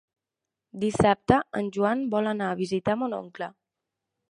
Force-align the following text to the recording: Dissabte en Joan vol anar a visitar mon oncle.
Dissabte 0.83 1.37
en 1.61 1.69
Joan 1.77 2.03
vol 2.15 2.31
anar 2.33 2.49
a 2.55 2.59
visitar 2.65 2.99
mon 3.03 3.17
oncle. 3.21 3.53